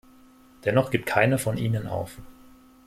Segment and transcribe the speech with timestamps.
[0.65, 2.17] Dennoch gibt keine von ihnen auf.